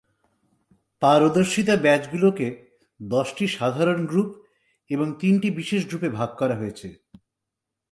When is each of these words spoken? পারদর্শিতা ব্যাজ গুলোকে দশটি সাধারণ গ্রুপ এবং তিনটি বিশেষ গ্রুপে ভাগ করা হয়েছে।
পারদর্শিতা 1.01 1.75
ব্যাজ 1.75 2.03
গুলোকে 2.11 2.47
দশটি 2.99 3.45
সাধারণ 3.47 3.99
গ্রুপ 4.05 4.29
এবং 4.89 5.07
তিনটি 5.19 5.47
বিশেষ 5.51 5.81
গ্রুপে 5.87 6.09
ভাগ 6.09 6.29
করা 6.37 6.55
হয়েছে। 6.55 6.87